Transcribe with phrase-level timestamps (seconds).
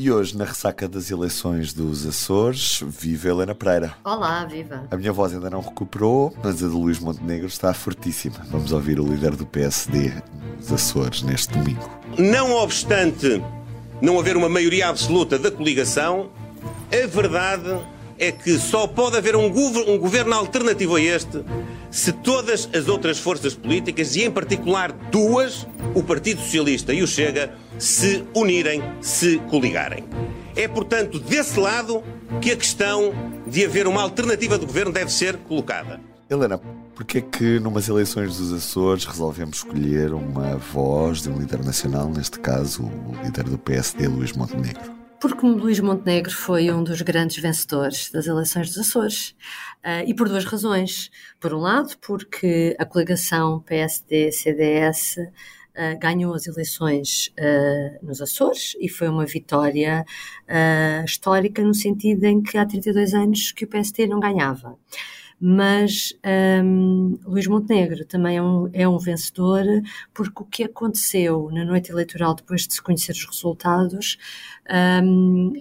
[0.00, 3.96] E hoje, na ressaca das eleições dos Açores, vive Helena Pereira.
[4.04, 4.86] Olá, viva.
[4.92, 8.36] A minha voz ainda não recuperou, mas a de Luís Montenegro está fortíssima.
[8.48, 10.12] Vamos ouvir o líder do PSD
[10.56, 11.90] dos Açores neste domingo.
[12.16, 13.42] Não obstante
[14.00, 16.30] não haver uma maioria absoluta da coligação,
[16.92, 17.76] a verdade
[18.18, 21.44] é que só pode haver um, um governo alternativo a este
[21.90, 27.06] se todas as outras forças políticas, e em particular duas, o Partido Socialista e o
[27.06, 30.04] Chega, se unirem, se coligarem.
[30.54, 32.02] É, portanto, desse lado
[32.40, 33.14] que a questão
[33.46, 36.00] de haver uma alternativa de governo deve ser colocada.
[36.28, 36.60] Helena,
[36.94, 42.10] porquê é que numas eleições dos Açores resolvemos escolher uma voz de um líder nacional,
[42.10, 44.97] neste caso o líder do PSD, Luís Montenegro?
[45.20, 49.34] Porque Luís Montenegro foi um dos grandes vencedores das eleições dos Açores.
[49.84, 51.10] Uh, e por duas razões.
[51.40, 55.16] Por um lado, porque a coligação PSD-CDS
[55.78, 60.04] Uh, ganhou as eleições uh, nos Açores e foi uma vitória
[61.04, 64.76] histórica no sentido em que há 32 anos que o PST não ganhava.
[65.40, 66.12] Mas
[66.64, 69.64] um, Luís Montenegro também é um, é um vencedor
[70.12, 74.18] porque o que aconteceu na noite eleitoral depois de se conhecer os resultados
[75.02, 75.52] um,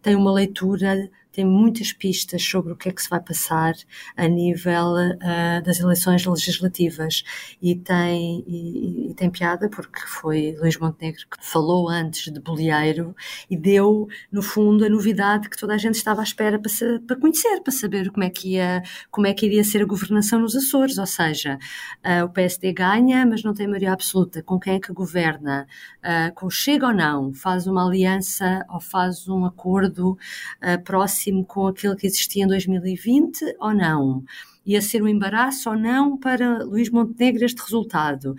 [0.00, 3.72] tem uma leitura tem muitas pistas sobre o que é que se vai passar
[4.16, 7.22] a nível uh, das eleições legislativas
[7.62, 13.14] e tem, e, e, tem piada porque foi Luís Montenegro que falou antes de Bolieiro
[13.48, 16.98] e deu, no fundo, a novidade que toda a gente estava à espera para, se,
[17.06, 20.40] para conhecer, para saber como é, que ia, como é que iria ser a governação
[20.40, 21.56] nos Açores, ou seja,
[22.04, 24.42] uh, o PSD ganha, mas não tem maioria absoluta.
[24.42, 25.68] Com quem é que governa?
[26.02, 27.32] Uh, com Chega ou não?
[27.32, 30.18] Faz uma aliança ou faz um acordo
[30.84, 34.24] próximo próximo com aquele que existia em 2020 ou não?
[34.64, 38.34] Ia ser um embaraço ou não para Luís Montenegro este resultado?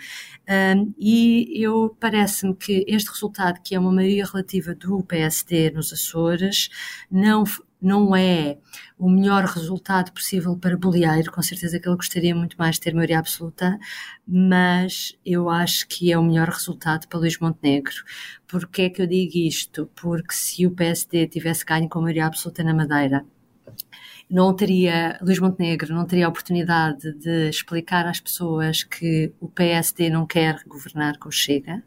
[0.47, 5.91] Um, e eu parece-me que este resultado, que é uma maioria relativa do PSD nos
[5.91, 6.69] Açores,
[7.09, 7.43] não
[7.81, 8.57] não é
[8.97, 12.93] o melhor resultado possível para Bolieiro, com certeza que ele gostaria muito mais de ter
[12.93, 13.79] maioria absoluta,
[14.27, 17.95] mas eu acho que é o melhor resultado para Luís Montenegro.
[18.47, 19.89] Porquê é que eu digo isto?
[19.95, 23.25] Porque se o PSD tivesse ganho com maioria absoluta na Madeira,
[24.29, 30.09] não teria, Luís Montenegro não teria a oportunidade de explicar às pessoas que o PSD
[30.09, 31.83] não quer governar com Chega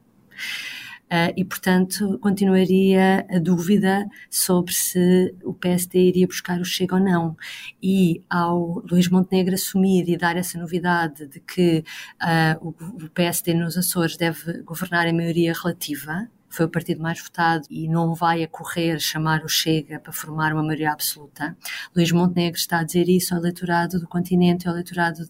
[1.12, 7.02] Uh, e, portanto, continuaria a dúvida sobre se o PSD iria buscar o Chega ou
[7.02, 7.36] não.
[7.82, 11.84] E ao Luís Montenegro assumir e dar essa novidade de que
[12.22, 17.20] uh, o, o PSD nos Açores deve governar em maioria relativa, foi o partido mais
[17.20, 21.56] votado e não vai a correr chamar o Chega para formar uma maioria absoluta.
[21.96, 25.28] Luís Montenegro está a dizer isso ao eleitorado do continente, ao eleitorado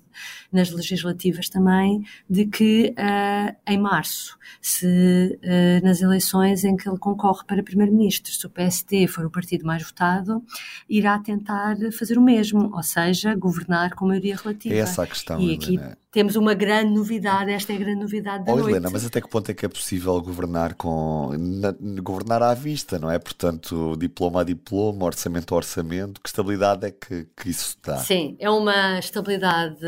[0.51, 6.99] nas legislativas também, de que uh, em março, se uh, nas eleições em que ele
[6.99, 10.43] concorre para primeiro-ministro, se o PSD for o partido mais votado,
[10.89, 14.75] irá tentar fazer o mesmo, ou seja, governar com maioria relativa.
[14.75, 15.41] É essa a questão.
[15.41, 15.99] E aqui Helena.
[16.11, 18.71] temos uma grande novidade, esta é a grande novidade da oh, noite.
[18.71, 22.99] Helena, mas até que ponto é que é possível governar com na, governar à vista,
[22.99, 23.19] não é?
[23.19, 27.99] Portanto, diploma a diploma, orçamento a orçamento, que estabilidade é que, que isso dá?
[27.99, 29.79] Sim, é uma estabilidade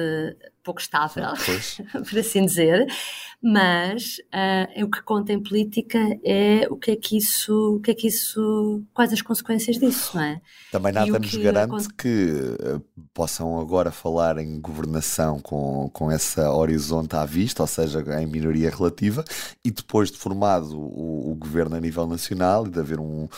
[0.64, 1.26] pouco estável,
[1.92, 2.86] por assim dizer,
[3.40, 7.90] mas uh, o que conta em política é o que é que isso, o que
[7.90, 10.40] é que isso, quais as consequências disso, não é?
[10.72, 12.82] Também nada nos garante que uh,
[13.12, 18.70] possam agora falar em governação com, com essa horizonte à vista, ou seja, em minoria
[18.70, 19.22] relativa,
[19.62, 23.28] e depois de formado o, o governo a nível nacional e de haver um,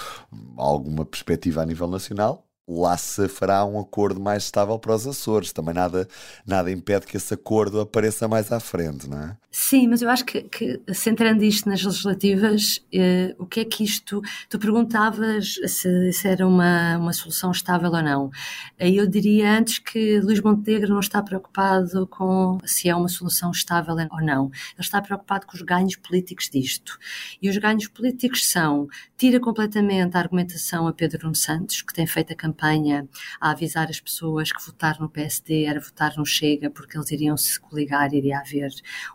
[0.56, 5.52] alguma perspectiva a nível nacional, lá se fará um acordo mais estável para os Açores.
[5.52, 6.08] Também nada,
[6.44, 9.36] nada impede que esse acordo apareça mais à frente, não é?
[9.50, 13.84] Sim, mas eu acho que, que centrando isto nas legislativas, eh, o que é que
[13.84, 14.20] isto.
[14.50, 18.30] Tu perguntavas se, se era uma, uma solução estável ou não.
[18.78, 23.94] Eu diria antes que Luís Montenegro não está preocupado com se é uma solução estável
[23.94, 24.46] ou não.
[24.46, 26.98] Ele está preocupado com os ganhos políticos disto.
[27.40, 32.06] E os ganhos políticos são: tira completamente a argumentação a Pedro Nuno Santos, que tem
[32.06, 33.06] feito a campanha campanha
[33.38, 37.36] a avisar as pessoas que votar no PSD era votar no Chega, porque eles iriam
[37.36, 38.70] se coligar, iria haver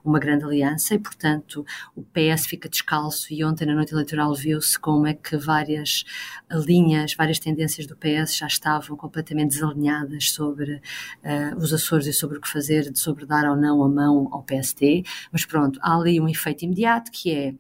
[0.05, 1.65] uma grande aliança e, portanto,
[1.95, 6.05] o PS fica descalço e ontem na noite eleitoral viu-se como é que várias
[6.51, 12.37] linhas, várias tendências do PS já estavam completamente desalinhadas sobre uh, os Açores e sobre
[12.37, 16.21] o que fazer, sobre dar ou não a mão ao PSD, mas pronto, há ali
[16.21, 17.53] um efeito imediato que é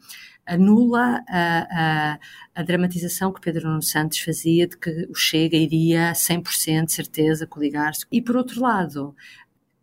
[0.51, 2.19] anula a, a,
[2.55, 7.47] a, dramatização que Pedro Nuno Santos fazia de que o Chega iria 100% de certeza
[7.47, 8.05] coligar-se.
[8.11, 9.15] E por outro lado,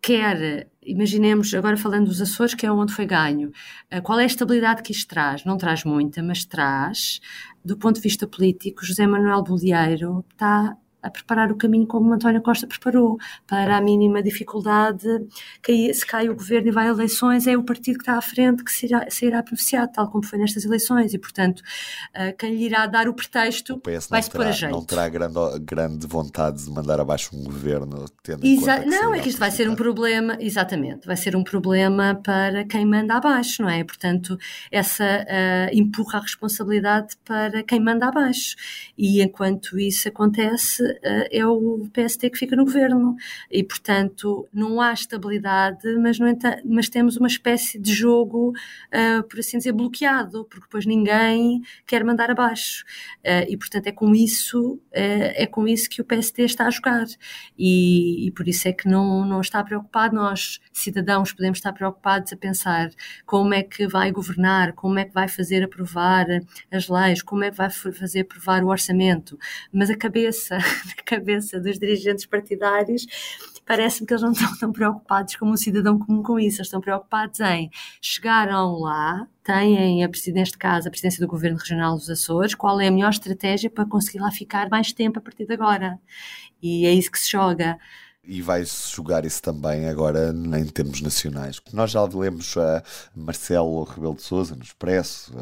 [0.03, 3.51] quer, imaginemos, agora falando dos Açores, que é onde foi ganho,
[3.91, 5.45] eh, qual é a estabilidade que isto traz?
[5.45, 7.21] Não traz muita, mas traz,
[7.65, 12.43] do ponto de vista político, José Manuel Bolieiro está a preparar o caminho como António
[12.43, 15.07] Costa preparou, para a mínima dificuldade,
[15.63, 18.23] que se cai o governo e vai a eleições, é o partido que está à
[18.23, 22.65] frente que sairá, sairá beneficiado, tal como foi nestas eleições, e portanto, uh, quem lhe
[22.65, 23.81] irá dar o pretexto
[24.11, 24.73] vai-se pôr a jeito.
[24.73, 29.15] Não terá grande, grande vontade de mandar abaixo um governo, tendo em Exa conta Não,
[29.15, 33.15] é que isto vai ser um problema, exatamente, vai ser um problema para quem manda
[33.15, 33.85] abaixo, não é?
[33.85, 34.37] Portanto,
[34.71, 38.57] essa uh, empurra a responsabilidade para quem manda abaixo.
[38.97, 40.83] E enquanto isso acontece,
[41.31, 43.17] é o PST que fica no governo.
[43.51, 49.39] E, portanto, não há estabilidade, mas, entanto, mas temos uma espécie de jogo, uh, por
[49.39, 52.85] assim dizer, bloqueado, porque depois ninguém quer mandar abaixo.
[53.19, 57.07] Uh, e, portanto, é com isso, é com isso que o PST está a jogar.
[57.59, 60.15] E, e, por isso é que não, não está preocupado.
[60.15, 62.91] Nós, cidadãos, podemos estar preocupados a pensar
[63.27, 66.27] como é que vai governar, como é que vai fazer aprovar
[66.71, 69.39] as leis, como é que vai fazer aprovar o orçamento.
[69.73, 73.07] Mas a cabeça na cabeça dos dirigentes partidários,
[73.67, 76.59] parece-me que eles não estão tão preocupados como um cidadão comum com isso.
[76.59, 77.71] Eles estão preocupados em
[78.01, 82.89] chegaram lá, têm a de casa, a presidência do Governo Regional dos Açores, qual é
[82.89, 85.99] a melhor estratégia para conseguir lá ficar mais tempo a partir de agora.
[86.63, 87.79] E é isso que se joga
[88.29, 91.59] e vai-se jogar isso também agora em termos nacionais.
[91.73, 92.83] Nós já lemos a
[93.17, 95.33] Marcelo Rebelo de Sousa no Expresso,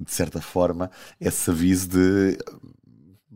[0.00, 0.90] de certa forma,
[1.20, 2.38] esse aviso de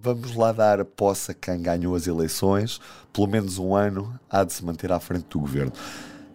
[0.02, 2.81] vamos lá dar posse a quem ganhou as eleições,
[3.12, 5.73] pelo menos um ano há de se manter à frente do governo.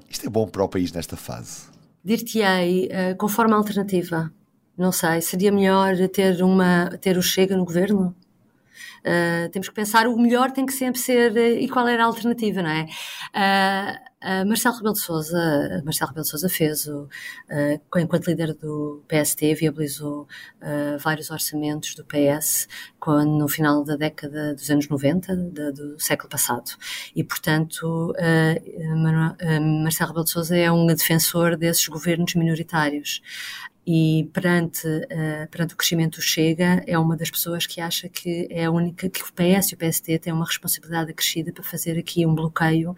[0.10, 1.64] Isto é bom para o país nesta fase?
[2.04, 4.32] Dir-te-ei, uh, com forma alternativa.
[4.78, 8.16] Não sei, seria melhor ter, uma, ter o Chega no governo?
[9.06, 12.08] Uh, temos que pensar, o melhor tem que sempre ser, uh, e qual era a
[12.08, 12.88] alternativa, não é?
[13.36, 14.16] Uh,
[14.48, 17.08] Marcelo Rebelo de Sousa, Marcelo Rebelo de Sousa fez, o,
[17.96, 20.28] enquanto líder do PST, viabilizou
[21.00, 22.68] vários orçamentos do PS
[23.00, 26.72] quando, no final da década dos anos 90, de, do século passado.
[27.16, 28.16] E, portanto,
[29.84, 33.22] Marcelo Rebelo de Sousa é um defensor desses governos minoritários
[33.88, 38.48] e perante, uh, perante o crescimento do Chega, é uma das pessoas que acha que
[38.50, 41.98] é a única, que o PS e o PST têm uma responsabilidade acrescida para fazer
[42.00, 42.96] aqui um bloqueio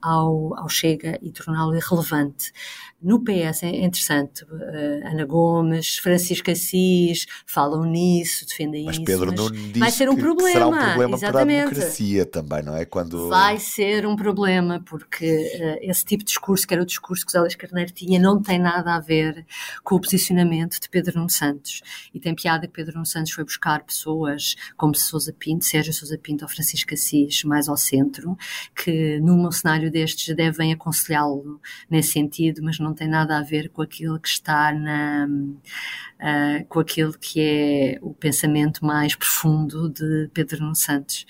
[0.00, 2.52] ao, ao Chega e torná-lo irrelevante.
[3.00, 9.04] No PS é interessante, uh, Ana Gomes, Francisco Assis falam nisso, defendem mas isso.
[9.04, 10.52] Pedro mas Nuno vai ser um problema.
[10.52, 11.32] Será um problema exatamente.
[11.32, 12.84] para a democracia também, não é?
[12.84, 13.28] Quando...
[13.28, 17.32] Vai ser um problema, porque uh, esse tipo de discurso, que era o discurso que
[17.32, 19.44] Zélias Carneiro tinha, não tem nada a ver
[19.82, 21.82] com o posicionamento de Pedro Nuno Santos.
[22.12, 26.18] E tem piada que Pedro Nuno Santos foi buscar pessoas como Sousa Pinto, Sérgio Sousa
[26.18, 28.36] Pinto ou Francisco Assis, mais ao centro,
[28.74, 31.60] que num cenário destes devem aconselhá-lo
[31.90, 36.80] nesse sentido, mas não tem nada a ver com aquilo que está na, uh, com
[36.80, 41.26] aquilo que é o pensamento mais profundo de Pedro Nuno Santos.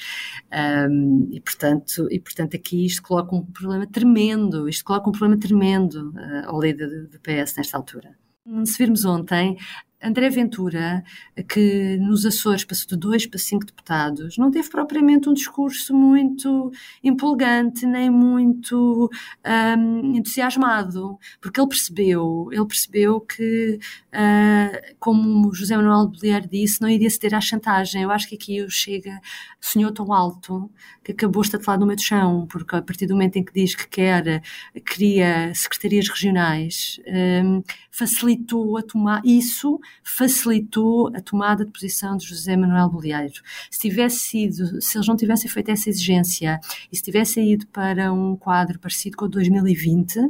[0.53, 5.39] Um, e, portanto, e, portanto, aqui isto coloca um problema tremendo, isto coloca um problema
[5.39, 8.17] tremendo uh, ao líder do PS nesta altura.
[8.65, 9.57] Se virmos ontem,
[10.01, 11.03] André Ventura,
[11.49, 16.71] que nos Açores passou de dois para cinco deputados, não teve propriamente um discurso muito
[17.03, 19.11] empolgante, nem muito
[19.45, 23.81] um, entusiasmado, porque ele percebeu, ele percebeu que,
[24.15, 28.03] uh, como José Manuel Bolívar disse, não iria ceder à chantagem.
[28.03, 29.21] Eu acho que aqui o Chega
[29.61, 30.71] sonhou tão alto
[31.03, 33.75] que acabou estatelado no meio do chão, porque a partir do momento em que diz
[33.75, 34.43] que quer,
[34.85, 37.01] cria secretarias regionais,
[37.45, 43.43] um, facilitou a tomar isso facilitou a tomada de posição de José Manuel Bolieiro.
[43.71, 48.13] Se tivesse sido, se eles não tivessem feito essa exigência e se tivessem ido para
[48.13, 50.21] um quadro parecido com o 2020,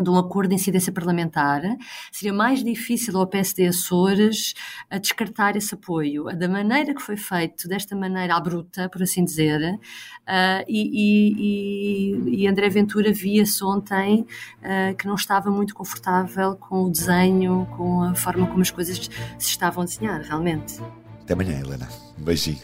[0.00, 1.62] de um acordo de incidência parlamentar,
[2.10, 4.54] seria mais difícil ao PSD Açores
[4.90, 6.24] a descartar esse apoio.
[6.36, 12.42] Da maneira que foi feito, desta maneira à bruta, por assim dizer, uh, e, e,
[12.42, 14.26] e, André Ventura via-se ontem
[14.60, 18.98] uh, que não estava muito confortável com o desenho, com a forma como as coisas
[19.38, 20.80] se estavam a desenhar, realmente.
[21.22, 21.88] Até amanhã, Helena.
[22.18, 22.58] Um beijinho.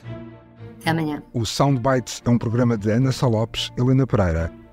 [0.80, 1.22] Até amanhã.
[1.32, 4.52] O Soundbites é um programa de Ana Salopes, Helena Pereira